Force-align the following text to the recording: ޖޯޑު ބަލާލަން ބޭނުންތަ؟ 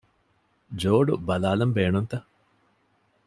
ޖޯޑު 0.81 1.13
ބަލާލަން 1.27 1.73
ބޭނުންތަ؟ 1.77 2.17